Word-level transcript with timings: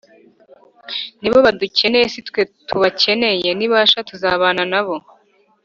Nibo 1.21 1.37
badukeneye 1.45 2.05
sitwe 2.13 2.41
tubakeneye 2.67 3.49
nibasha 3.59 3.99
tuzabana 4.09 4.63
nabo 4.71 4.95